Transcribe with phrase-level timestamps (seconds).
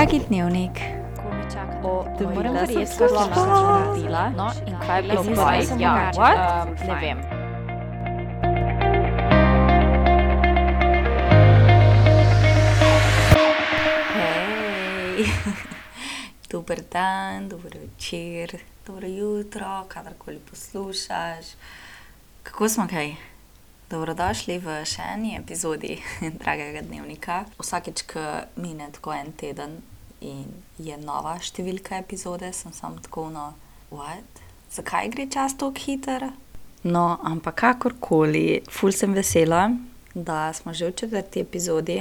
[0.00, 0.78] Dragi dnevnik,
[1.84, 4.22] O, moj moram res nisem naredila.
[4.32, 6.40] No, in kaj je bilo sem Ja, what?
[6.40, 7.18] Um, ne vem.
[14.16, 15.28] hej,
[16.50, 18.56] dober dan, dober večer,
[18.86, 21.44] dobro jutro, kadarkoli poslušaš.
[22.42, 23.16] Kako smo kaj?
[23.90, 26.00] Dobrodošli v še eni epizodi
[26.40, 27.44] Dragega dnevnika.
[27.60, 28.22] Vsakeč, ko
[28.56, 29.82] mine tako en teden
[30.20, 30.46] in
[30.78, 33.50] je nova številka epizode, sem sam tako no,
[33.92, 34.42] what?
[34.70, 36.28] Zakaj gre čas tako hiter?
[36.84, 39.68] No, ampak kakorkoli, ful sem vesela,
[40.14, 41.98] da smo že v četrti epizodi,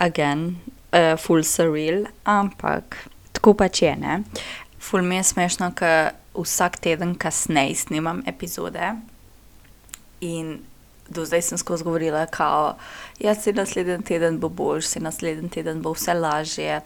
[0.00, 0.56] again,
[0.92, 2.96] uh, full surreal, ampak
[3.36, 4.22] tako pač je, ne.
[4.80, 8.94] Ful mi je smešno, ker vsak teden kasneje snimam epizode
[10.20, 10.60] in
[11.10, 12.76] do zdaj sem skozi govorila, kao,
[13.18, 16.80] ja, se naslednji teden bo boljš, se naslednji teden bo vse lažje.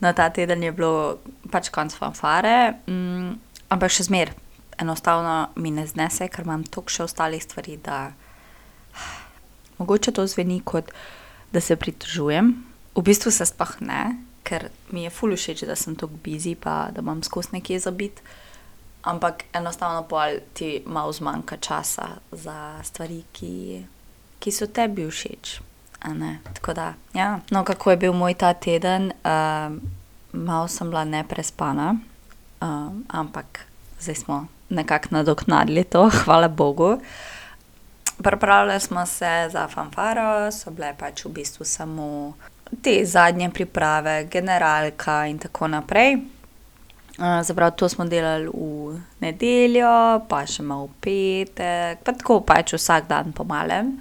[0.00, 1.18] Na ta teden je bilo
[1.50, 3.32] pač konc fanfare, mm,
[3.72, 4.34] ampak še zmer,
[4.78, 8.12] enostavno mi ne znese, ker imam toliko še ostalih stvari, da
[9.78, 10.92] mogoče to zveni kot,
[11.52, 12.52] da se pritožujem.
[12.96, 14.02] V bistvu se sploh ne,
[14.44, 18.20] ker mi je ful všeč, da sem tako busy, pa da imam skozi nekje zabit.
[19.06, 23.84] Ampak enostavno pol ti malo zmanjka časa za stvari, ki,
[24.42, 25.60] ki so tebi všeč.
[26.54, 27.38] Tako da, ja.
[27.50, 29.12] No, kako je bil moj ta teden?
[29.24, 29.80] Um,
[30.32, 31.96] malo sem bila neprespana,
[32.60, 33.66] um, ampak
[34.00, 36.98] zdaj smo nekako nadoknadili to, hvala Bogu.
[38.18, 42.34] Pripravljali smo se za fanfaro, so bile pač v bistvu samo
[42.82, 46.16] te zadnje priprave, generalka in tako naprej.
[47.16, 52.74] Uh, Zaprav to smo delali v nedeljo, pa še malo v petek, pa tako pač
[52.76, 53.94] vsak dan po malem.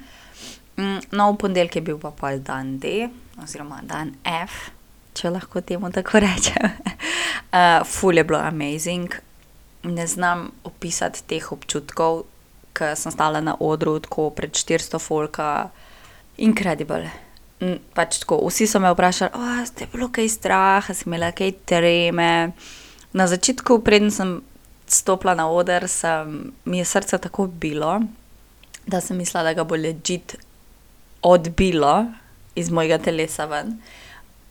[0.75, 3.07] Mm, No, v ponedeljek je bil pa pol dan D,
[3.39, 4.67] oziroma dan F,
[5.15, 6.75] če lahko temu tako rečem.
[7.55, 9.15] Uh, ful je bilo amazing.
[9.87, 12.25] Ne znam opisati teh občutkov,
[12.75, 15.69] ko sem stala na odru tako pred 400 folka.
[16.43, 17.07] Incredible.
[17.95, 22.51] Pač tako, vsi so me vprašali, oh, ste bilo kaj strah, si imela kaj treme.
[23.15, 24.41] Na začetku, preden sem
[24.91, 28.01] stopila na oder, sem, mi je srce tako bilo,
[28.83, 30.35] da sem mislila, da ga bo ležit
[31.23, 32.11] odbilo
[32.59, 33.79] iz mojega telesa ven.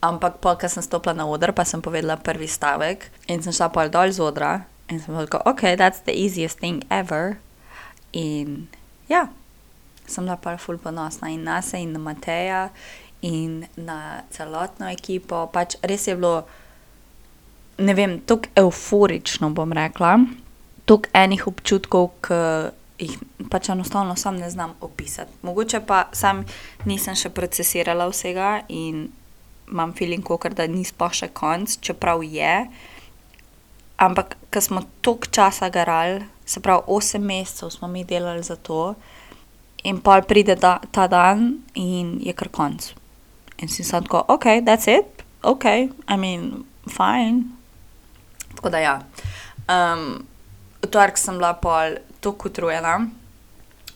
[0.01, 3.69] Ampak, pa, ko sem stopila na oder, pa sem povedala prvi stavek in sem šla
[3.73, 7.37] pol dol z odra in sem rekla, ok, that's the easiest thing ever.
[8.13, 8.69] In
[9.09, 9.29] ja,
[10.09, 12.69] sem bila pa ful ponosna in na se, in na Mateja,
[13.21, 15.49] in na celotno ekipo.
[15.53, 16.45] Pač res je bilo,
[17.79, 20.19] ne vem, tako euforično bom rekla,
[20.85, 22.41] toliko enih občutkov, ki
[22.99, 23.19] jih
[23.51, 25.33] pač enostavno sam ne znam opisati.
[25.43, 26.45] Mogoče pa sam
[26.85, 29.09] nisem še procesirala vsega in
[29.69, 32.55] imam feeling, kot da ni sploh še konc, čeprav je.
[34.05, 38.95] Ampak, ker smo toliko časa garali, se pravi, osem mesecev smo mi delali za to,
[39.85, 42.93] in pa pride da, ta dan in je kar konc.
[43.63, 45.65] In si sam tako, ok, that's it, ok,
[46.09, 47.55] I mean, fine.
[48.65, 49.01] Tako da ja.
[49.69, 50.25] Um,
[50.81, 52.95] v torek sem bila pol tako utrujena,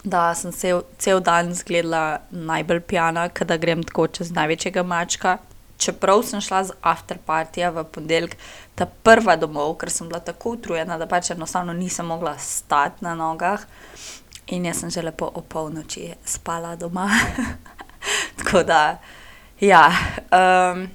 [0.05, 5.39] da sem cel, cel dan zgledala najbolj pijana, da grem tako čez največjega mačka.
[5.81, 8.37] Čeprav sem šla z afterpartija v ponedeljek,
[8.77, 13.17] ta prva domov, ker sem bila tako utrujena, da pač enostavno nisem mogla stati na
[13.17, 13.65] nogah.
[14.53, 17.09] In jaz sem že lepo o polnoči spala doma.
[18.45, 18.99] tako da,
[19.65, 19.89] ja.
[20.29, 20.91] Um,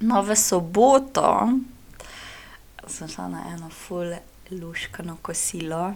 [0.00, 1.28] no, v soboto
[2.88, 4.14] sem šla na eno ful
[4.50, 5.94] luškano kosilo.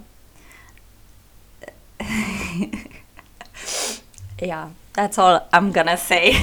[4.50, 6.34] ja, that's all I'm gonna say.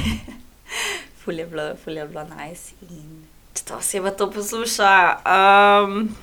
[1.24, 2.74] ful je bilo, ful je bilo nice.
[2.82, 3.26] In
[3.56, 4.92] če ta oseba to posluša,
[5.26, 6.16] um,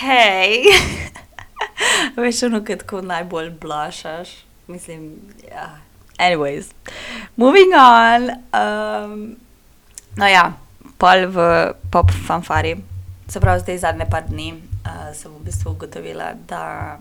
[0.00, 0.64] hej.
[2.16, 4.28] Veš, ono, ki tako najbolj blašaš.
[4.70, 5.16] Mislim,
[5.50, 5.68] ja.
[6.18, 6.70] Anyways,
[7.36, 8.30] moving on.
[8.54, 9.36] Um,
[10.16, 10.52] no ja,
[11.00, 11.44] pol v
[11.90, 12.76] pop fanfari.
[13.30, 16.98] Se pravi, zdaj zadnje par dni uh, sem v bistvu ugotovila, da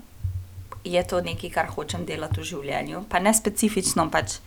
[0.88, 3.04] je to nekaj, kar hočem delati v življenju.
[3.12, 4.40] Pa ne specifično, pač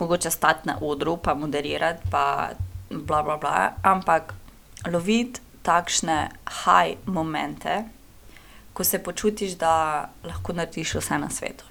[0.00, 2.54] mogoče stati na odru, pa moderirati, pa
[2.90, 3.56] bla bla bla,
[3.86, 4.34] ampak
[4.90, 6.18] loviti takšne
[6.64, 7.84] high momente,
[8.72, 11.66] ko se počutiš, da lahko narediš vse na svetu.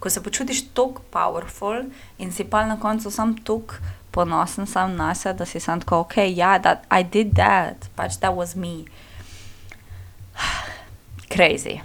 [0.00, 3.76] Ko se počutiš tako powerful in si pa na koncu sam tako
[4.10, 8.18] ponosen sam na sebe, da si sam tako, ok, ja, that, I did that, pač
[8.20, 8.84] that was me.
[11.30, 11.80] Crazy,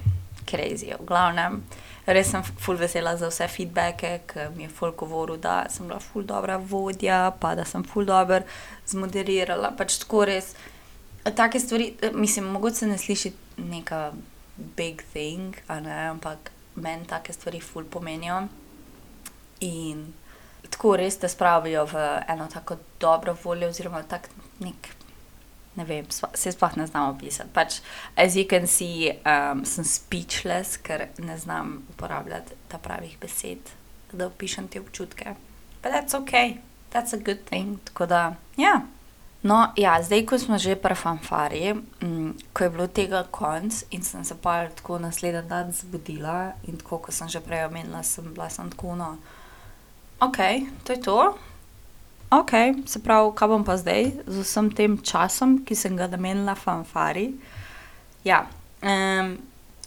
[0.45, 0.89] crazy.
[0.89, 1.61] V glavnem,
[2.05, 5.99] res sem ful vesela za vse feedbacke, ki mi je ful govoril, da sem bila
[6.01, 8.41] ful dobra vodja, pa da sem ful dobro
[8.89, 9.75] zmoderirala.
[9.77, 10.55] Pač tako res.
[11.25, 14.11] Take stvari, mislim, mogoče ne sliši neka
[14.77, 18.47] big thing, ne, ampak meni take stvari ful pomenijo.
[19.65, 20.07] In
[20.71, 24.29] tako res te spravijo v eno tako dobro voljo oziroma tak
[24.59, 24.89] neki,
[25.75, 27.49] ne vem, saj sploh ne znam opisati.
[27.53, 27.79] Pač
[28.15, 29.11] as you can see,
[29.63, 33.59] sem speechless, ker ne znam uporabljati ta pravih besed,
[34.11, 35.35] da opišem te občutke.
[35.83, 36.57] But that's okej,
[36.93, 38.81] that's a good thing, tako da, ja.
[39.45, 41.75] No, ja, zdaj, ko smo že pri fanfari,
[42.53, 46.97] ko je bilo tega konec in sem se pol tako naslednji dan zbudila in tako,
[46.97, 49.17] ko sem že prej omenila, sem bila samo tako, no,
[50.19, 51.37] okej, to je to.
[52.31, 56.55] Okej, se pravi, kaj bom pa zdaj z vsem tem časom, ki sem ga namenila
[56.55, 57.33] fanfari?
[58.23, 58.47] Ja,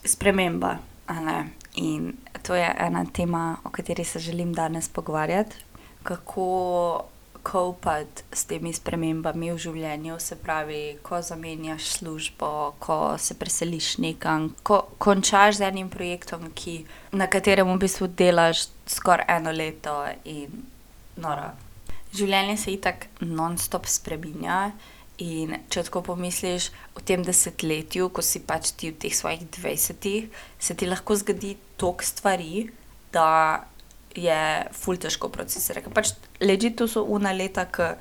[0.04, 1.38] sprememba, a ne.
[1.75, 5.56] In to je ena tema, o kateri se želim danes pogovarjati.
[6.02, 7.04] Kako
[7.50, 14.50] copati s temi spremembami v življenju, se pravi, ko zamenjaš službo, ko se preseliš nekam,
[14.62, 20.62] ko končaš z enim projektom, ki, na katerem v bistvu delaš skoraj eno leto in
[21.16, 21.50] noro.
[22.12, 24.70] Življenje se itak nonstop spreminja,
[25.18, 30.28] in če tako pomisliš, v tem desetletju, ko si pač ti v teh svojih dvajsetih,
[30.62, 32.68] se ti lahko zgodi toliko stvari,
[33.12, 33.66] da
[34.19, 34.41] je
[34.75, 35.87] ful težko procesirati.
[35.87, 36.12] Ker pač
[36.43, 37.94] legit to so ona leta, ke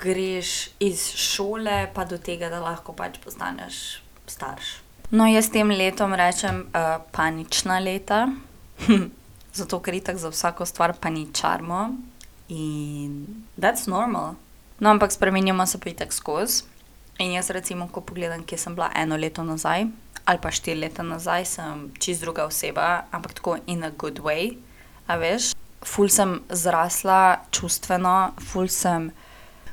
[0.00, 4.80] greš iz šole pa do tega, da lahko pač postaneš starš.
[5.14, 6.64] No, jaz tem letom rečem,
[7.14, 8.26] panična leta,
[9.58, 11.90] zato ker itak za vsako stvar paničarimo.
[12.48, 14.34] In that's normal.
[14.78, 16.66] No, ampak spreminjamo se pa itak skozi.
[17.18, 19.86] In jaz recimo, ko pogledam, kje sem bila eno leto nazaj
[20.26, 24.58] ali pa štiri leta nazaj, sem čisto druga oseba, ampak tako in a good way,
[25.06, 25.52] a veš.
[25.86, 29.10] Ful sem zrasla čustveno, ful sem,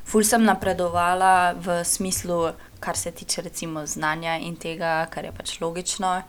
[0.06, 5.56] ful sem napredovala v smislu, kar se tiče recimo znanja in tega, kar je pač
[5.60, 6.20] logično.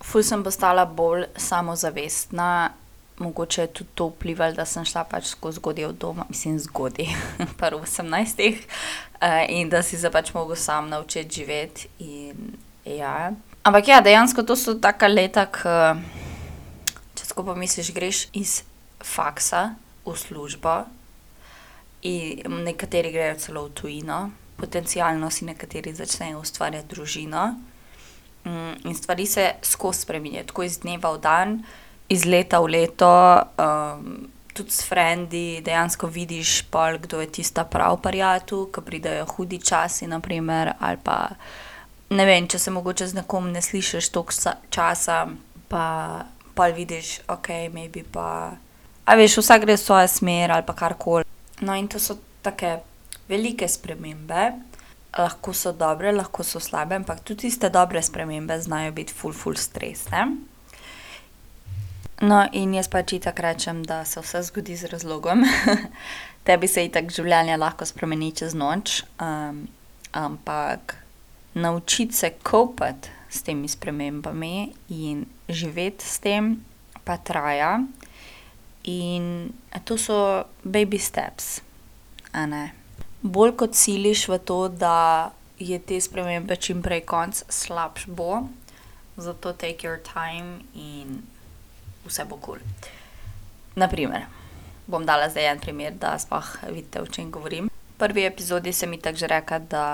[0.00, 2.70] Ful sem postala bolj samozavestna,
[3.20, 7.12] mogoče je tudi to vplivalo, da sem šla pač tako zgodaj od doma, mislim zgodaj,
[7.60, 8.64] pri osemnajstih,
[9.48, 13.32] in da si se pač mogel sam naučiti živeti in ja.
[13.62, 15.76] Ampak ja, dejansko to so taka leta, ke
[17.30, 18.60] tako pomisliš, greš iz
[19.00, 19.74] faksa
[20.04, 20.84] v službo
[22.02, 27.54] in nekateri grejo celo v tujino, potencialno si nekateri začnejo ustvarjati družino.
[28.84, 31.58] in stvari se skozi spreminjajo, tako iz dneva v dan,
[32.08, 33.10] iz leta v leto,
[34.54, 39.60] tudi s frendi dejansko vidiš pol, kdo je tisti ta pravi prijatelj, ke pridejo hudi
[39.60, 41.28] časi, na primer, ali pa
[42.10, 45.26] ne vem, če se mogoče z nekom ne slišiš toliko časa,
[45.68, 45.84] pa
[46.60, 48.52] pol vidiš, okej, maybe pa,
[49.08, 51.24] a veš, vsak gre svojo smer ali pa karkoli.
[51.64, 52.82] No, in to so take
[53.28, 54.52] velike spremembe.
[55.16, 59.56] Lahko so dobre, lahko so slabe, ampak tudi tiste dobre spremembe znajo biti ful, ful
[59.56, 60.26] stresne.
[62.20, 65.46] No, in jaz pač itak rečem, da se vse zgodi z razlogom.
[66.46, 69.00] Tebi se itak življenje lahko spremeni čez noč,
[70.12, 70.94] ampak
[71.56, 76.64] naučiti se copati s temi spremembami in živeti s tem
[77.04, 77.78] pa traja.
[78.84, 79.52] In
[79.84, 81.60] to so baby steps,
[82.32, 82.72] a ne.
[83.22, 88.48] Bolj kot siliš v to, da je te spremembe čim prej konec, slabše bo.
[89.20, 91.20] Zato take your time in
[92.06, 92.58] vse bo kul.
[93.76, 94.24] Na primer,
[94.88, 97.68] bom dala zdaj en primer, da sploh vidite, o čem govorim.
[97.68, 99.86] V prvi epizodi sem itak že rekla, da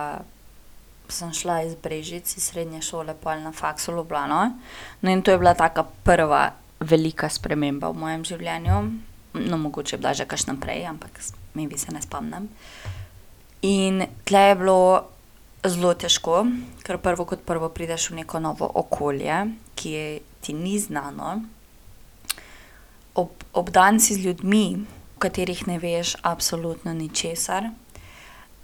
[1.13, 4.41] sem šla iz Brežic, iz srednje šole pol na faks v Ljubljano.
[5.03, 8.79] No, in to je bila taka prva velika sprememba v mojem življenju.
[9.37, 11.21] No, mogoče je bila že kakšna prej, ampak
[11.55, 12.49] maybe se ne spomnim.
[13.63, 14.81] In tule je bilo
[15.65, 16.45] zelo težko,
[16.85, 21.43] ker prvo kot prvo prideš v neko novo okolje, ki ti ni znano.
[23.53, 24.85] obdan si z ljudmi,
[25.17, 27.71] o katerih ne veš absolutno ničesar.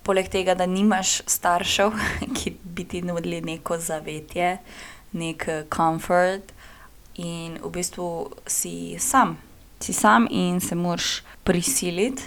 [0.02, 1.94] Poleg tega, da nimaš staršev,
[2.37, 4.56] ki bi ti nudili neko zavetje,
[5.12, 6.52] neki comfort,
[7.14, 9.37] in v bistvu si sam.
[9.80, 12.23] Si sam in se moraš prisiliti,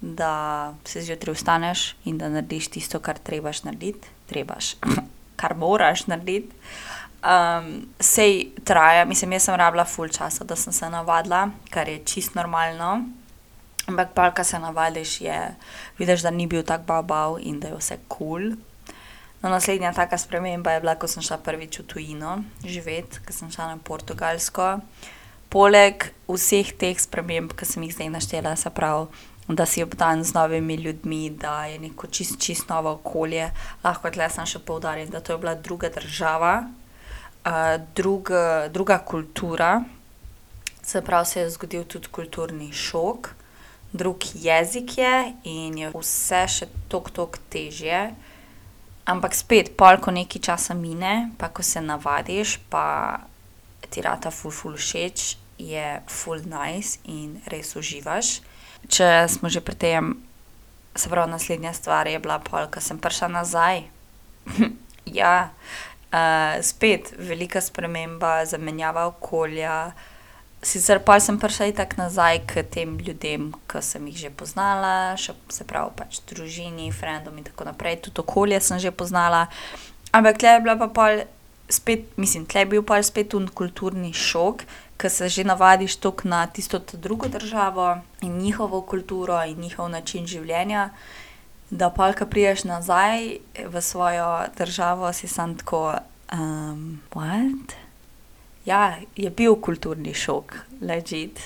[0.00, 4.08] da se zjutraj vstaneš in da narediš tisto, kar trebaš narediti.
[4.26, 4.74] Trebaš,
[5.40, 6.54] kar moraš narediti.
[8.00, 12.38] saj traja, mislim, jaz sem rabila ful časa, da sem se navadila, kar je čisto
[12.38, 13.08] normalno.
[13.88, 15.38] Ampak pol, ke se navadiš, je,
[15.98, 18.52] vidiš, da ni bil tak bav in da je vse kul.
[19.40, 23.50] No, naslednja taka sprememba je bila, ko sem šla prvič v tujino živet, ke sem
[23.50, 24.80] šla na Portugalsko.
[25.48, 29.08] poleg vseh teh sprememb, ki sem jih zdaj naštela, se pravi,
[29.48, 33.48] da si obdan z novimi ljudmi, da je neko čisto, čisto novo okolje,
[33.84, 36.68] lahko tule samo še poudarim, da to je bila druga država,
[38.74, 39.70] druga kultura,
[40.82, 43.37] se pravi, se je zgodil tudi kulturni šok.
[43.92, 45.14] Drug jezik je
[45.48, 48.02] in je vse še toliko, toliko težje.
[49.08, 53.16] Ampak spet, pol, ko nekaj časa mine pa ko se navadiš pa
[53.88, 58.40] ti rata ful, ful všeč, je ful nice in res uživaš.
[58.88, 60.12] Če smo že pri tem,
[60.94, 63.88] se pravi, naslednja stvar je bila pol, ke sem prišla nazaj.
[65.08, 65.56] Ja,
[66.60, 69.94] spet velika sprememba, zamenjava okolja.
[70.58, 75.36] Sicer pol sem prišla itak nazaj k tem ljudem, ke sem jih že poznala, še,
[75.54, 79.46] se pravi pač družini, frendom in tako naprej, tudi okolje sem že poznala.
[80.10, 81.22] Ampak tule je bila pa pol
[81.70, 84.66] spet, mislim, tule je bil pol spet oni kulturni šok,
[84.98, 90.26] ke se že navadiš toliko na tisto drugo državo in njihovo kulturo in njihov način
[90.26, 90.90] življenja,
[91.70, 96.02] da pol, ke prideš nazaj v svojo državo, si samo tako,
[97.14, 97.78] what?
[98.68, 101.40] Ja, je bil kulturni šok, legit.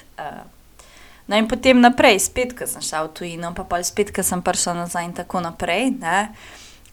[1.27, 4.43] no, in potem naprej spet, ke sem šla v tujino pa pol spet, ke sem
[4.43, 6.33] prišla nazaj in tako naprej, ne.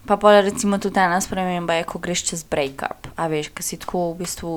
[0.05, 3.81] Pa pol recimo tudi ena sprememba je, ko greš čez brejkup, a veš, ke si
[3.81, 4.53] tako v bistvu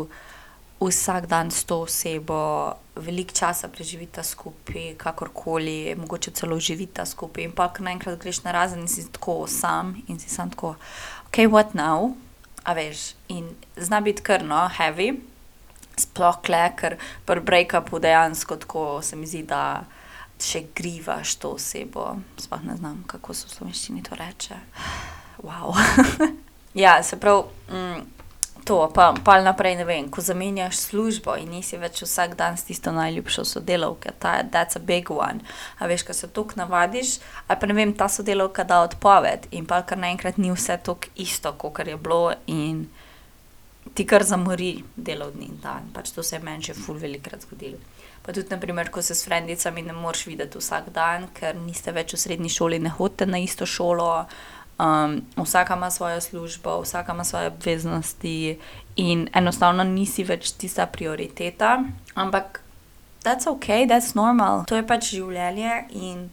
[0.82, 7.56] vsak dan s to osebo, veliko časa preživita skupaj, kakorkoli, mogoče celo živita skupaj, in
[7.56, 10.76] pol, ke naenkrat greš narazen in si tako sam in si samo tako,
[11.32, 12.12] okej, what now?
[12.62, 13.14] A veš.
[13.32, 15.31] In zna biti kar, no, heavy.
[15.98, 16.96] Sploh tule, ker
[17.28, 19.84] pri brejkupu dejansko tako, se mi zdi, da
[20.42, 22.16] še grivaš to osebo.
[22.40, 24.62] Sploh ne znam, kako se v slovenščini to reče.
[26.72, 27.42] Ja, se pravi,
[28.64, 32.66] to, pa pol naprej, ne vem, ko zamenjaš službo in nisi več vsak dan s
[32.68, 35.42] tisto najljubšo sodelavko, that's a big one.
[35.78, 37.18] A veš, ke se toliko navadiš,
[37.48, 41.10] ali pa, ne vem, ta sodelavka da odpoved in pol kar naenkrat ni vse toliko
[41.16, 42.86] isto, kakor je bilo, in
[43.94, 45.90] ti kar zamori delovni dan.
[45.92, 47.78] Pač to se je meni že ful velikokrat zgodilo.
[48.22, 51.92] Pa tudi na primer, ko se s frendicami ne moreš videti vsak dan, ker niste
[51.92, 54.26] več v srednji šoli, ne hodite na isto šolo,
[55.36, 58.58] vsaka ima svojo službo, vsaka ima svoje obveznosti
[58.96, 61.82] in enostavno nisi več tista prioriteta.
[62.14, 62.62] Ampak
[63.24, 64.64] that's okej, that's normal.
[64.70, 66.30] To je pač življenje in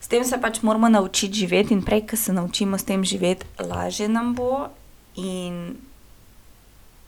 [0.00, 3.46] s tem se pač moramo naučiti živeti in prej, ke se naučimo s tem živeti,
[3.58, 4.68] lažje nam bo
[5.14, 5.76] in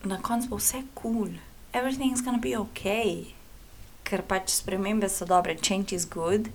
[0.05, 1.39] na koncu bo vse kul.
[1.73, 3.35] Everything is gonna be okay.
[4.05, 6.51] Ker pač spremembe so dobre, change is good.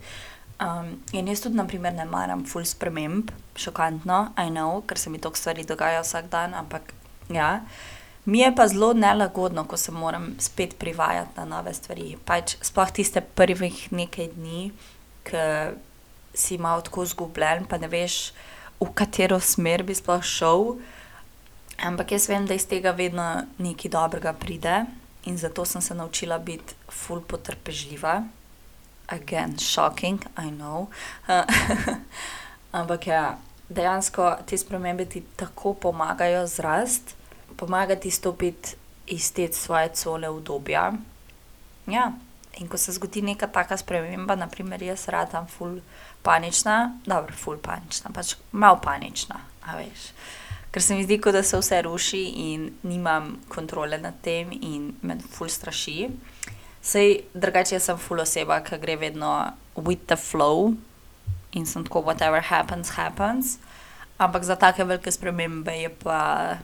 [1.12, 5.20] in jaz tudi na primer ne maram ful sprememb, šokantno, I know, ker se mi
[5.20, 6.94] toliko stvari dogaja vsak dan, ampak
[7.30, 7.62] ja.
[8.26, 12.16] Mi je pa zelo nelagodno, ko se moram spet privajati na nove stvari.
[12.26, 14.72] Pač sploh tiste prvih nekaj dni,
[15.28, 15.76] ke
[16.34, 18.34] si malo tako izgubljen pa ne veš,
[18.80, 20.76] v katero smer bi sploh šel.
[21.84, 24.86] Ampak jaz vem, da iz tega vedno nekaj dobrega pride,
[25.26, 28.24] in zato sem se naučila biti ful potrpežljiva.
[29.08, 30.88] Again, shocking, I know.
[32.72, 33.38] Ampak ja,
[33.70, 37.14] dejansko te spremembe ti tako pomagajo zrasti,
[37.58, 38.76] pomagajo ti stopiti
[39.08, 40.94] iz te svoje cone udobja.
[41.88, 42.12] Ja.
[42.58, 45.80] In ko se zgodi neka taka sprememba, na primer jaz ratam ful
[46.24, 50.06] panična, dobro, ful panična, pač malo panična, a veš.
[50.76, 54.90] Ker se mi zdi, kot da se vse ruši in nimam kontrole nad tem in
[55.08, 56.10] me ful straši.
[56.84, 59.30] Saj drugače jaz sem ful oseba, ke gre vedno
[59.80, 60.74] with the flow
[61.56, 63.56] in sem tako whatever happens, happens.
[64.20, 66.58] Ampak za take velike spremembe je pa,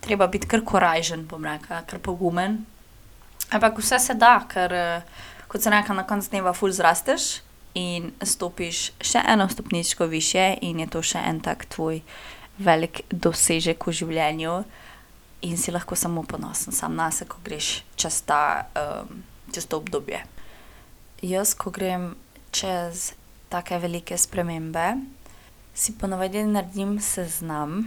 [0.00, 2.62] treba biti kar korajžen, bom rekla, kar pogumen.
[3.50, 4.78] Ampak vse se da, ker,
[5.50, 7.40] kot sem rekla, na koncu dneva ful zrasteš
[7.74, 12.04] in stopiš še eno stopničko višje in je to še en tak tvoj
[12.58, 14.54] velik dosežek v življenju
[15.46, 18.66] in si lahko samo ponosen sam nase, ko greš čez ta,
[19.54, 20.24] čez to obdobje.
[21.22, 22.12] Jaz, ko grem
[22.50, 23.12] čez
[23.48, 24.98] take velike spremembe,
[25.74, 27.86] si po navadi naredim seznam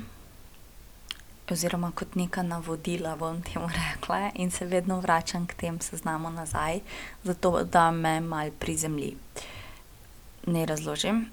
[1.51, 6.79] oziroma kot neka navodila, bom temu rekla, in se vedno vračam k temu seznamu nazaj,
[7.23, 9.15] zato da me malo prizemlji.
[10.47, 11.25] Naj razložim.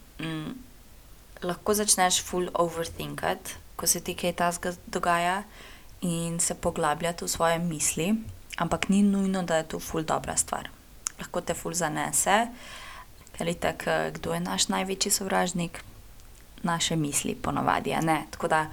[1.42, 5.42] Lahko začneš ful overthinkati, ko se ti kaj takega dogaja,
[6.00, 8.14] in se poglabljati v svoje misli.
[8.58, 10.68] Ampak ni nujno, da je to ful dobra stvar.
[11.18, 12.48] Lahko te ful zanese,
[13.34, 15.82] ker itak, kdo je naš največji sovražnik?
[16.62, 18.26] Naše misli po navadi, a ne.
[18.30, 18.66] Tako da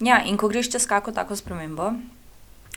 [0.00, 1.92] ja, in ko greš čez kako tako spremembo,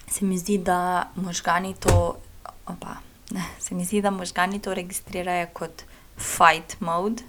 [0.08, 2.18] se mi zdi, da možgani to,
[2.66, 2.98] opa,
[3.64, 5.84] se mi zdi, da možgani to registrirajo kot
[6.18, 7.24] fight mode.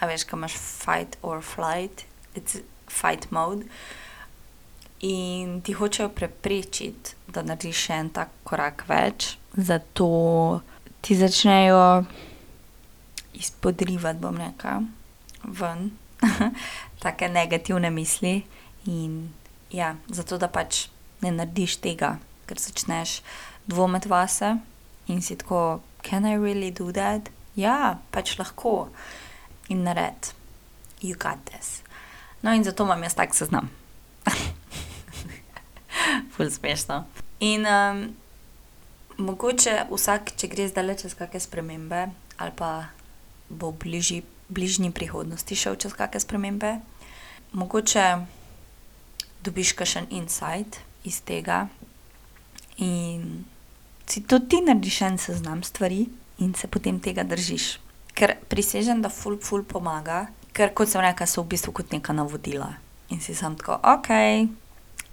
[0.00, 3.68] A veš, ko imaš fight or flight, it's fight mode.
[5.00, 10.08] In ti hočejo preprečiti, da narediš še en tak korak več, zato
[11.00, 12.04] ti začnejo
[13.40, 14.80] izpodrivati, bom rekla,
[15.44, 15.90] ven
[17.02, 18.42] take negativne misli.
[18.92, 19.30] In
[19.72, 20.88] ja, zato da pač
[21.24, 23.20] ne narediš tega, ker začneš
[23.70, 24.56] dvomiti vase
[25.08, 27.30] in si tako, can I really do that?
[27.56, 28.90] Ja, pač lahko.
[29.70, 30.34] In naredi,
[31.00, 31.82] you got this.
[32.42, 33.70] No, in zato imam jaz tak seznam.
[36.34, 37.04] Ful smešno.
[37.40, 37.66] In
[39.20, 42.08] mogoče vsak, če gre zdajle čez kake spremembe
[42.40, 42.88] ali pa
[43.50, 46.80] bo v bližnji prihodnosti šel čez kake spremembe,
[47.52, 48.24] mogoče
[49.44, 51.68] dobiš kakšen insight iz tega
[52.78, 53.44] in
[54.06, 56.08] si tudi ti narediš en seznam stvari
[56.38, 57.78] in se potem tega držiš.
[58.20, 62.12] Ker prisežem, da ful, ful pomaga, ker kot sem rekla, so v bistvu kot neka
[62.12, 62.74] navodila.
[63.08, 64.50] In si samo tako, okej,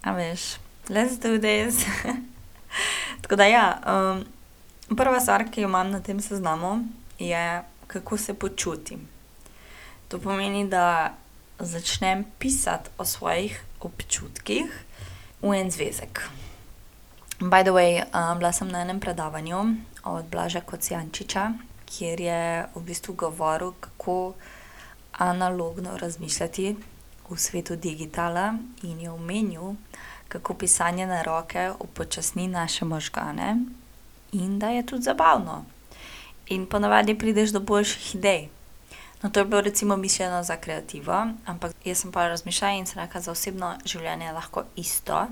[0.03, 0.57] a veš,
[0.91, 1.87] let's do this.
[3.23, 3.65] Tako da ja,
[4.91, 6.83] prva stvar, ki jo imam na tem seznamu,
[7.19, 9.07] je, kako se počutim.
[10.07, 11.15] To pomeni, da
[11.59, 14.83] začnem pisati o svojih občutkih
[15.41, 16.21] v en zvezek.
[17.39, 18.03] By the way,
[18.37, 21.53] bila sem na enem predavanju od Blaža Kocijančiča,
[21.87, 24.33] kjer je v bistvu govoril, kako
[25.17, 26.75] analogno razmišljati
[27.29, 28.53] v svetu digitala,
[28.83, 29.73] in je omenil,
[30.27, 33.57] kako pisanje na roke upočasni naše možgane
[34.31, 35.65] in da je tudi zabavno.
[36.47, 38.49] In po navadi prideš do boljših idej.
[39.21, 43.01] No, to je bilo recimo mišljeno za kreativo, ampak jaz sem pol razmišljala in sem
[43.01, 45.25] rekla, za osebno življenje je lahko isto,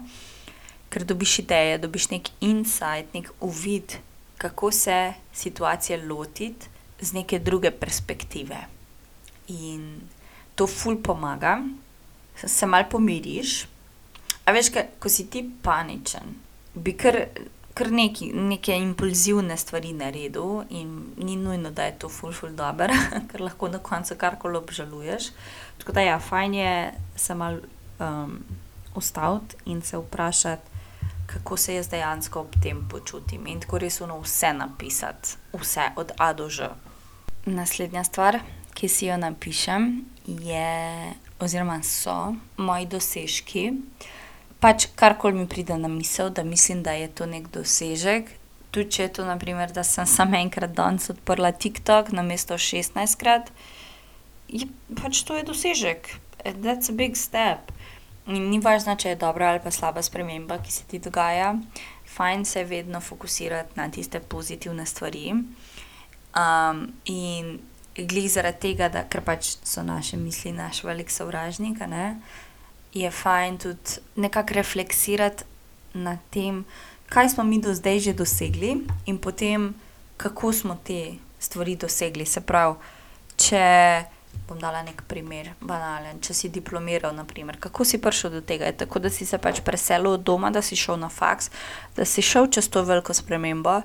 [0.90, 3.98] ker dobiš ideje, dobiš neki insight, neki uvid,
[4.38, 6.68] kako se situacije lotiti
[7.02, 8.58] z neke druge perspektive.
[9.48, 10.02] In
[10.56, 11.62] to ful pomaga,
[12.36, 13.66] se malo pomiriš.
[14.46, 16.36] A veš, ke ko si ti paničen,
[16.76, 17.18] bi kar,
[17.74, 22.94] kar nekaj, neke impulzivne stvari naredil in ni nujno, da je to ful, ful dobro,
[23.32, 25.32] ker lahko na koncu karkoli obžaluješ.
[25.82, 26.76] Tako da ja, fajn je
[27.16, 27.60] se malo
[28.96, 30.75] ustaviti in se vprašati,
[31.26, 33.48] kako se jaz dejansko ob tem počutim.
[33.48, 36.70] In tako res ono vse napisati, vse od a do ž.
[37.46, 38.40] Naslednja stvar,
[38.74, 43.72] ki si jo napišem, je oziroma so moji dosežki.
[44.60, 48.32] Pač karkoli mi pride na misel, da mislim, da je to neki dosežek.
[48.72, 53.52] Tudi če je to na primer, da sem samo enkrat danes odprla TikTok namesto šestnajstkrat,
[54.50, 54.68] je
[55.02, 56.10] pač to je dosežek.
[56.46, 57.72] That's a big step.
[58.28, 61.54] In ni važno, če je dobra ali pa slaba sprememba, ki se ti dogaja.
[62.16, 65.34] Fajn se je vedno fokusirati na tiste pozitivne stvari.
[67.06, 67.60] in
[67.96, 72.18] glih zaradi tega, da, ker pač so naše misli naš velik sovražnik, ne,
[72.94, 75.44] je fajn tudi nekako refleksirati
[75.94, 76.66] nad tem,
[77.10, 79.74] kaj smo mi do zdaj že dosegli, in potem,
[80.18, 82.26] kako smo te stvari dosegli.
[82.26, 82.76] Se pravi,
[83.38, 83.64] če,
[84.48, 88.70] bom dala neki primer, banalen, če si diplomiral, na primer, kako si prišel do tega?
[88.70, 91.50] Je tako, da si se pač preselil od doma, da si šel na faks,
[91.96, 93.82] da si šel čez to veliko spremembo,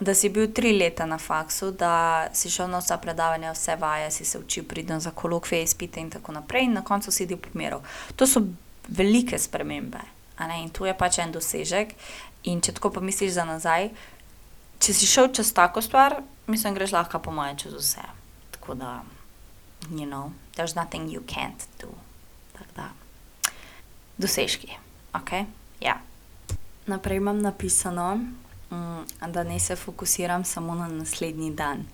[0.00, 4.10] da si bil tri leta na faksu, da si šel na vsa predavanja, vse vaje,
[4.14, 7.82] si se učil pridno za kolokvije, izpite in tako naprej in na koncu si diplomiral.
[8.16, 8.44] To so
[8.88, 10.00] velike spremembe,
[10.62, 11.94] in to je pač en dosežek.
[12.46, 13.88] In če tako pomisliš za nazaj,
[14.78, 18.04] če si šel čez tako stvar, mislim, greš lahko po moje čez vse.
[18.54, 18.92] Tako da,
[19.90, 21.88] you know, there's nothing you can't do.
[22.52, 22.88] Tako da
[24.18, 24.68] dosežki,
[25.14, 25.44] okej,
[25.80, 26.00] ja.
[26.86, 28.20] Naprej imam napisano,
[29.28, 31.84] da naj se fokusiram samo na naslednji dan.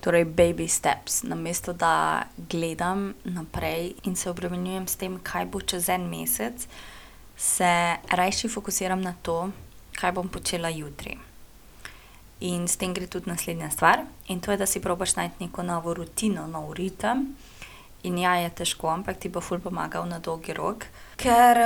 [0.00, 1.22] Torej baby steps.
[1.22, 6.66] Namesto da gledam naprej in se obremenjujem s tem, kaj bo čez en mesec,
[7.36, 9.50] se rajši fokusiram na to,
[10.00, 11.18] kaj bom počela jutri.
[12.42, 15.62] In s tem gre tudi naslednja stvar, in to je, da si probaš najti neko
[15.62, 17.28] novo rutino, nov ritem.
[18.02, 20.88] In ja, je težko, ampak ti bo ful pomagal na dolgi rok,
[21.22, 21.60] ker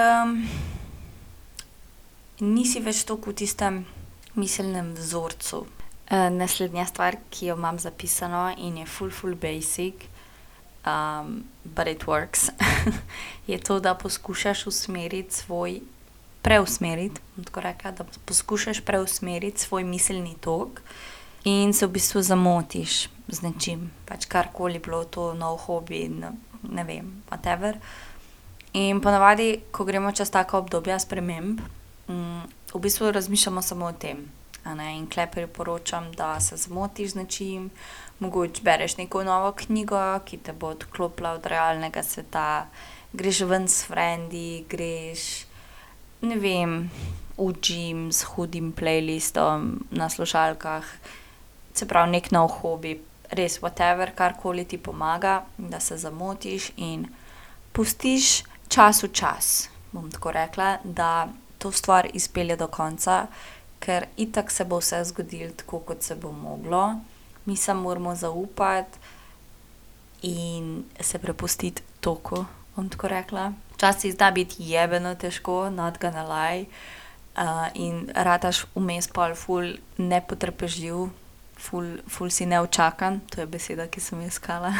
[2.45, 3.81] nisi več toliko v tistem
[4.37, 5.65] miselnem vzorcu.
[6.11, 10.07] naslednja stvar, ki jo imam zapisano in je ful, ful basic,
[11.65, 12.51] but it works,
[13.51, 15.81] je to, da poskušaš usmeriti svoj,
[16.47, 20.81] preusmeriti, tako rekla, da poskušaš preusmeriti svoj miselni tok
[21.45, 23.91] in se v bistvu zamotiš z nečim.
[24.07, 26.07] Pač karkoli bilo to, nov hobi,
[26.63, 27.81] ne vem, whatever.
[28.79, 31.61] In po navadi, ko gremo čez taka obdobja sprememb,
[32.75, 34.23] v bistvu razmišljamo samo o tem,
[34.67, 34.89] ne.
[34.99, 37.71] In tule priporočam, da se zmotiš z nečim,
[38.19, 42.67] mogoče bereš neko novo knjigo, ki te bo odklopila od realnega sveta,
[43.13, 45.47] greš ven s frendi, greš,
[46.21, 46.91] ne vem,
[47.37, 50.85] v gym s hudim playlistom na slušalkah.
[51.75, 52.97] Se pravi, neki nov hobi.
[53.31, 57.09] Res whatever, karkoli ti pomaga, da se zamotiš in
[57.73, 63.27] pustiš času čas, bom tako rekla, da to stvar izpelje do konca,
[63.83, 67.01] ker itak se bo vse zgodilo tako, kot se bo moglo.
[67.45, 68.99] Mi samo moramo zaupati
[70.23, 72.45] in se prepustiti toku,
[72.77, 73.53] bom tako rekla.
[73.75, 76.67] Včasih zna biti jebeno težko, not gonna lie.
[77.75, 81.11] in rataš vmes pol ful nepotrpežljiv,
[81.57, 84.73] ful, ful si neučakan, to je beseda, ki sem jo iskala.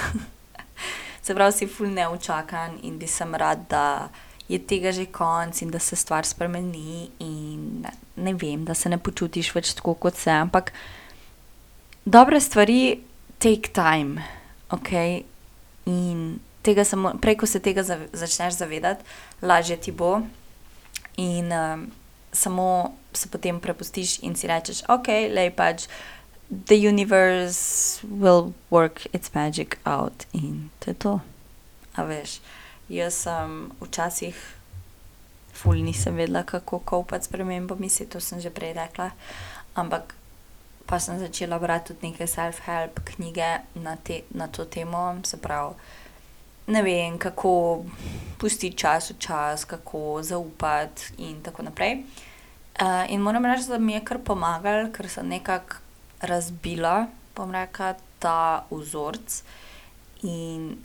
[1.25, 4.09] Se pravi, si ful neučakan in bi samo rad, da
[4.49, 8.99] je tega že konec in da se stvar spremeni in ne vem, da se ne
[8.99, 10.73] počutiš več tako, kot se, ampak
[12.05, 13.01] dobre stvari
[13.39, 14.23] take time,
[14.71, 15.25] okej.
[15.87, 19.07] In tega se prej, ko se tega začneš zavedati,
[19.43, 20.19] lažje ti bo.
[21.17, 21.55] In,
[22.37, 25.87] samo se potem prepustiš in si rečeš: "Okej, glej, pač
[26.51, 31.21] the universe will work its magic out." In to je to.
[31.97, 32.41] A veš.
[32.89, 34.37] Jaz sem včasih
[35.53, 39.11] ful nisem vedela, kako copati s spremembami, saj to sem že prej rekla,
[39.75, 40.15] ampak
[40.87, 43.97] pol sem začela brati tudi neke self-help knjige na
[44.35, 45.75] na to temo, se pravi,
[46.67, 47.85] ne vem, kako
[48.39, 52.03] pustiti času čas, kako zaupati in tako naprej.
[53.09, 55.77] in moram reči, da mi je kar pomagalo, ker sem nekako
[56.21, 59.43] razbila, bom rekla, ta vzorec
[60.23, 60.77] in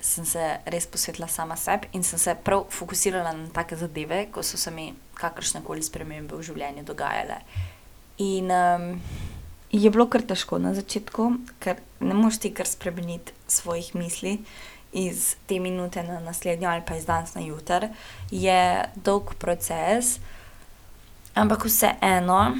[0.00, 4.42] sem se res posvetila sama sebi in sem se prav fokusirala na take zadeve, ko
[4.42, 7.40] so se mi kakršnekoli spremembe v življenju dogajale.
[8.18, 8.48] In,
[9.70, 14.40] je bilo kar težko na začetku, ker ne moreš ti kar spremeniti svojih misli
[14.92, 17.88] iz te minute na naslednjo ali pa iz danes na jutri.
[18.30, 20.18] Je dolg proces,
[21.34, 22.56] ampak vseeno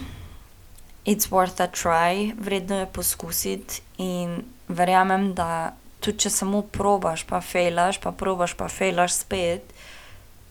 [1.05, 7.41] it's worth a try, vredno je poskusiti in verjamem, da tudi če samo probaš pa
[7.41, 9.73] fejlaš pa probaš pa fejlaš spet,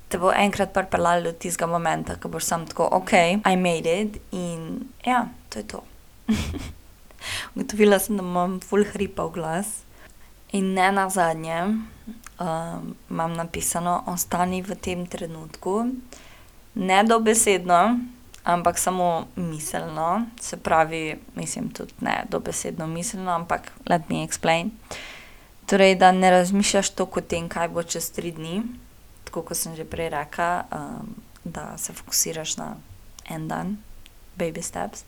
[0.09, 4.17] te bo enkrat pripeljalo do tistega momenta, ke boš samo tako: "Okej, I made it."
[4.31, 5.83] In ja, to je to.
[7.55, 9.67] Ugotovila sem, da imam ful hripav glas.
[10.51, 11.75] In nenazadnje,
[13.09, 15.85] imam napisano: "Ostani v tem trenutku."
[16.75, 17.99] Ne dobesedno,
[18.43, 20.25] ampak samo miselno.
[20.41, 24.71] Se pravi, mislim tudi ne dobesedno miselno, ampak let me explain.
[25.65, 28.63] Torej, da ne razmišljaš toliko o tem, kaj bo čez tri dni,
[29.23, 30.65] tako kot sem že prej rekla,
[31.43, 32.75] da se fokusiraš na
[33.29, 33.77] en dan,
[34.38, 35.03] baby steps.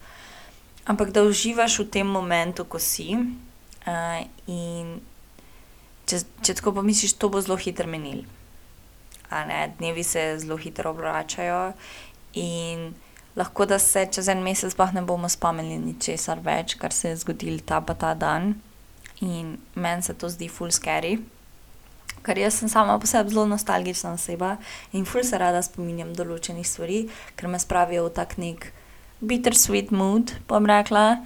[0.85, 3.17] Ampak da uživaš v tem momentu, ko si,
[4.47, 5.01] in
[6.11, 8.21] če, če tako pomisliš, to bo zelo hitro ne.
[9.79, 11.71] Dnevi se zelo hitro obračajo
[12.35, 12.91] in
[13.35, 17.21] lahko, da se čez en mesec sploh ne bomo spomnili ničesar več, kar se je
[17.23, 18.55] zgodilo ta pa ta dan.
[19.21, 21.19] In meni se to zdi ful scary.
[22.25, 24.57] Ker jaz sem sama po sebi zelo nostalgična oseba
[24.93, 27.05] in ful se rada spominjam določenih stvari,
[27.37, 28.73] ker me spravijo v tak neki
[29.21, 31.21] bittersweet mood, bom rekla.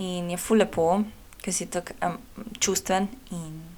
[0.00, 1.02] In je ful lepo,
[1.42, 2.14] ke si tako,
[2.62, 3.69] čustven in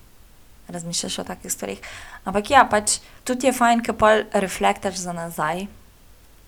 [0.73, 1.79] razmišljaš o takih stvareh.
[2.25, 5.67] Ampak ja, pač tudi je fajn, ke pol reflektaš za nazaj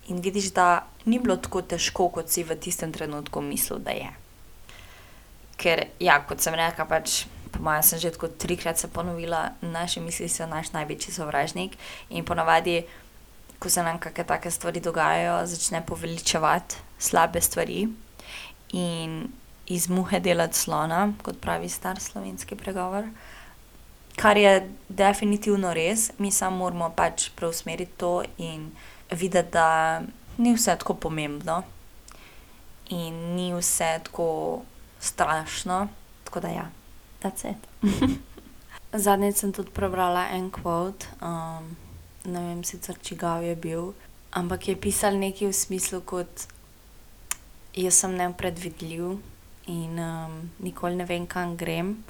[0.08, 4.10] in vidiš, da ni bilo tako težko, kot si v tistem trenutku mislil, da je.
[5.60, 10.00] Ker ja, kot sem rekla, pač po moje sem že tako trikrat se ponovila, naše
[10.00, 11.76] misli so naš največji sovražnik
[12.10, 12.82] in ponavadi,
[13.58, 17.88] ko se nam kake take stvari dogajajo, začne poveličevati slabe stvari
[18.72, 19.28] in
[19.66, 23.06] iz muhe delati slona, kot pravi star slovenski pregovor.
[24.16, 28.70] Kar je definitivno res, mi samo moramo pač preusmeriti to in
[29.10, 30.02] videti, da
[30.38, 31.62] ni vse tako pomembno.
[32.90, 34.62] In ni vse tako
[35.00, 35.88] strašno.
[36.24, 36.70] Tako da ja,
[37.22, 37.68] that's it.
[38.94, 41.10] Zadnjič sem tudi prebrala en quote,
[42.24, 43.92] ne vem sicer, čigav je bil,
[44.30, 46.46] ampak je pisalo nekaj v smislu kot:
[47.74, 49.18] "Jaz sem nepredvidljiv
[49.66, 49.98] in,
[50.62, 52.04] nikoli ne vem, kam grem,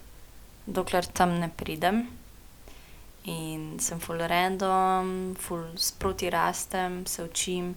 [0.67, 2.07] dokler tam ne pridem.
[3.25, 7.75] In sem ful random, ful sproti rastem, se učim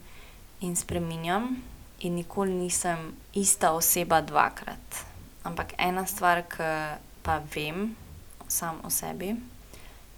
[0.59, 1.63] in spreminjam.
[1.99, 5.03] In nikoli nisem ista oseba dvakrat.
[5.43, 7.95] Ampak ena stvar, ke pa vem
[8.47, 9.35] samo o sebi,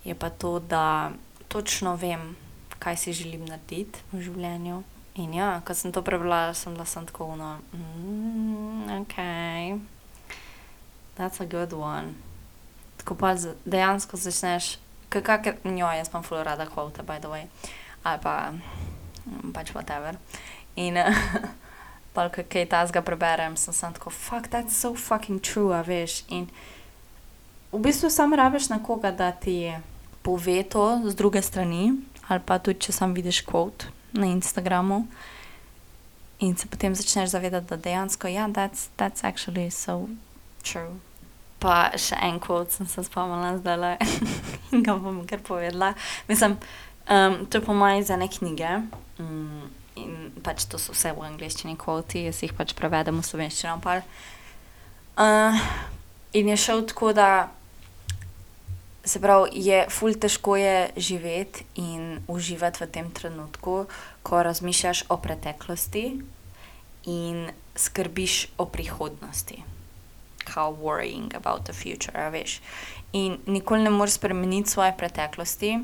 [0.03, 1.12] je pa to, da
[1.47, 2.36] točno vem,
[2.79, 4.84] kaj si želim narediti v življenju
[5.19, 7.60] In ja, ko sem to prebrala, sem bila samo tako ono,
[9.03, 9.15] ok,
[11.19, 12.15] that's a good one.
[13.10, 13.34] Tako pa
[13.65, 14.78] dejansko začneš,
[15.10, 17.48] kakor njo, jaz imam ful rada kvote, by the way,
[18.04, 18.54] ali pa
[19.54, 20.13] pač whatever.
[20.76, 20.93] In
[22.13, 26.22] pol, ko kaj takega preberem, sem samo tako, fuck, that's so fucking true, a veš.
[26.30, 26.45] In
[27.74, 29.74] v bistvu samo rabiš nekoga, da ti
[30.22, 31.98] pove to z druge strani,
[32.30, 35.08] ali pa tudi, če samo vidiš kvot na Instagramu.
[36.45, 40.06] In se potem začneš zavedati, da dejansko, ja, that's, that's actually so
[40.62, 41.02] true.
[41.60, 43.98] Pa še en kvot sem se spomnila zdaj
[44.72, 45.93] in ga bom kar povedala.
[46.30, 46.56] Mislim,
[47.10, 48.80] um, to je po mojem iz ene knjige.
[49.19, 49.67] Um,
[50.00, 53.80] in pač to so vse v angleščini kvoti, jaz jih pač prevedem v slovenščino.
[55.19, 55.60] Uh,
[56.34, 57.50] in je šel tako, da
[59.04, 63.88] se pravi, je ful težko je živeti in uživati v tem trenutku,
[64.24, 66.06] ko razmišljaš o preteklosti
[67.10, 69.63] in skrbiš o prihodnosti.
[70.49, 72.59] Kao worrying about the future, veš.
[73.13, 75.79] In nikoli ne moreš spremeniti svoje preteklosti,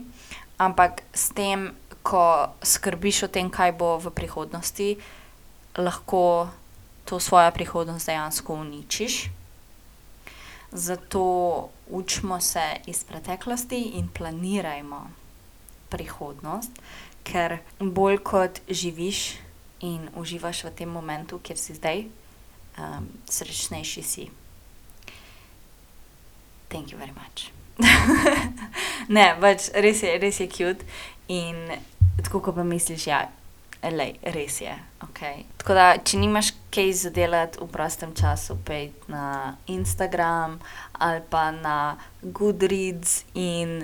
[0.57, 1.71] ampak s tem,
[2.03, 4.97] ko skrbiš o tem, kaj bo v prihodnosti,
[5.77, 6.49] lahko
[7.05, 9.29] to svojo prihodnost dejansko uničiš.
[10.71, 11.23] Zato
[11.89, 15.09] učimo se iz preteklosti in planirajmo
[15.89, 16.71] prihodnost,
[17.23, 19.37] ker bolj kot živiš
[19.79, 22.05] in uživaš v tem momentu, kjer si zdaj,
[22.77, 24.27] um, srečnejši si.
[26.75, 27.51] Thank you very much.
[29.15, 30.83] ne, pač res je, res je cute
[31.31, 31.71] in
[32.19, 33.25] tako, ko pa misliš, ja,
[33.85, 34.73] Lej, res je.
[35.03, 35.43] Okay.
[35.61, 40.57] Tako da, če nimaš kaj za delati v prostem času, pej na Instagram
[40.97, 43.83] ali pa na Goodreads in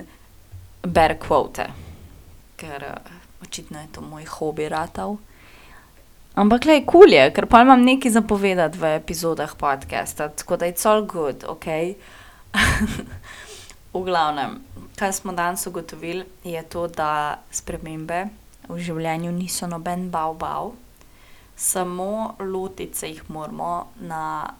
[0.82, 1.68] ber kvote,
[2.58, 2.88] ker
[3.44, 5.20] očitno je to moj hobi ratov.
[6.34, 10.66] Ampak, le, kul cool je, ker pa imam nekaj zapovedati v epizodah podcasta, tako da
[10.66, 11.68] je cel good, ok.
[13.94, 14.60] V glavnem,
[14.96, 18.26] kar smo danes ugotovili, je to, da spremembe
[18.68, 20.72] v življenju niso noben bav bav,
[21.56, 24.54] samo lotiti se jih moramo na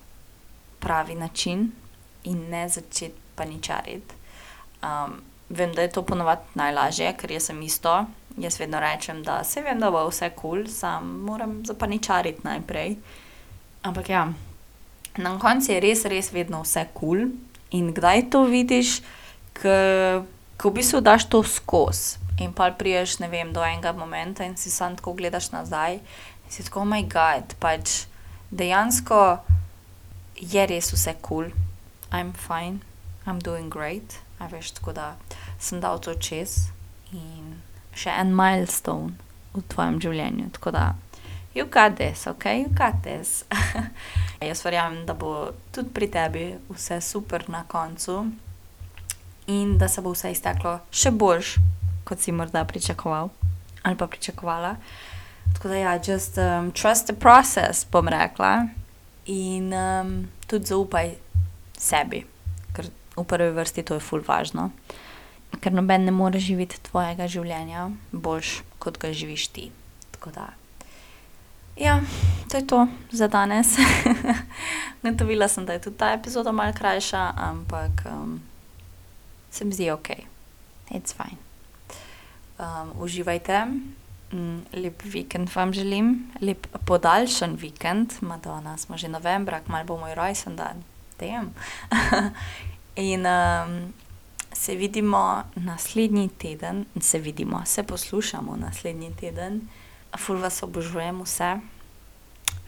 [0.81, 1.70] pravi način
[2.24, 4.14] in ne začeti paničariti.
[4.83, 8.05] Um, vem, da je to ponovadi najlažje, ker jaz sem isto.
[8.38, 12.96] Jaz vedno rečem, da se vem, da bo vse kul, cool, sam moram zapaničariti najprej.
[13.83, 14.26] Ampak ja,
[15.16, 17.26] na koncu je res, res vedno vse kul.
[17.72, 19.00] In kdaj to vidiš,
[19.56, 22.20] ko v bistvu daš to skozi.
[22.40, 23.18] In pa priješ,
[23.52, 26.00] do enega momento in si sam tako gledaš nazaj
[26.44, 28.06] in si tako, oh moj bog, pač
[28.50, 29.38] dejansko
[30.37, 31.52] je res vse kul, cool.
[32.12, 32.80] I'm fine,
[33.26, 35.16] I'm doing great, a veš, tako da
[35.58, 36.72] sem dal to čez
[37.12, 37.62] in
[37.94, 39.14] še en milestone
[39.52, 40.50] v tvojem življenju.
[40.56, 40.85] Tako da,
[41.55, 43.45] you got this, ok, you got this.
[44.41, 48.27] Jaz verjamem, da bo tudi pri tebi vse super na koncu
[49.47, 51.57] in da se bo vse izteklo še boljš
[52.05, 53.29] kot si morda pričakoval
[53.83, 54.77] ali pa pričakovala.
[55.55, 58.67] Tako da, ja, just um, trust the process, bom rekla,
[59.27, 61.15] in um, tudi zaupaj
[61.79, 62.23] sebi,
[62.73, 62.87] ker
[63.17, 64.71] v prvi vrsti to je ful važno.
[65.61, 69.67] Ker noben ne more živeti tvojega življenja boljš, kot ga živiš ti.
[70.15, 70.47] Tako da,
[71.76, 72.00] ja,
[72.50, 73.76] to je to za danes.
[75.02, 78.40] Gotovila sem, da je tudi ta epizoda malce krajša, ampak um,
[79.50, 80.08] se mi zdi ok,
[80.90, 81.52] it's fine
[82.62, 83.66] um, uživajte.
[84.32, 90.14] Mm, lep vikend vam želim, lep podaljšan vikend, Madonna, smo že novembra, kmalo bo moj
[90.14, 90.85] rojsten dan,
[91.16, 91.50] tem.
[92.96, 93.92] In um,
[94.52, 99.68] se vidimo naslednji teden, se vidimo, se poslušamo naslednji teden,
[100.18, 101.53] ful vas obožujem vse.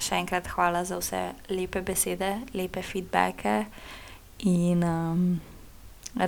[0.00, 3.64] Še enkrat hvala za vse lepe besede, lepe feedbacke
[4.44, 5.24] in um,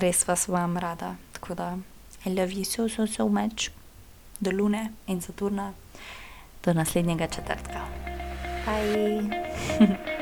[0.03, 1.17] res vas vam rada.
[1.37, 1.71] Tako da.
[2.27, 3.71] I love you so, so, so much.
[4.41, 5.73] Do Lune in Saturna,
[6.63, 7.87] do naslednjega četrtka.
[8.67, 10.13] Bye.